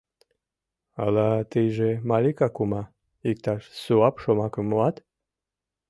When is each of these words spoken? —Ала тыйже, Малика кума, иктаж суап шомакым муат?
—Ала 1.03 1.29
тыйже, 1.51 1.89
Малика 2.09 2.47
кума, 2.55 2.83
иктаж 3.29 3.61
суап 3.81 4.15
шомакым 4.21 4.65
муат? 4.69 4.95